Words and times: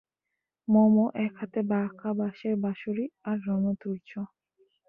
মম 0.67 0.95
এক 1.25 1.33
হাতে 1.39 1.59
বাঁকা 1.71 2.09
বাঁশের 2.19 2.55
বাঁশরী 2.63 3.05
আর 3.23 3.37
রণ-তূর্য। 3.47 4.11